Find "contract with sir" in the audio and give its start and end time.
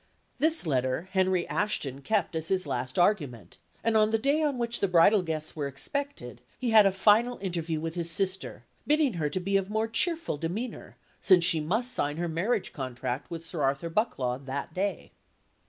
12.73-13.61